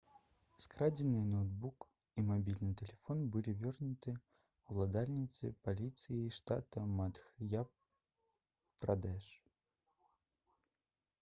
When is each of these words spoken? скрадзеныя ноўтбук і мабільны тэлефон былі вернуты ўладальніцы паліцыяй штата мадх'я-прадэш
скрадзеныя 0.63 1.25
ноўтбук 1.31 1.85
і 2.21 2.21
мабільны 2.29 2.71
тэлефон 2.81 3.19
былі 3.35 3.53
вернуты 3.59 4.13
ўладальніцы 4.77 5.51
паліцыяй 5.67 6.25
штата 6.37 6.85
мадх'я-прадэш 7.01 9.27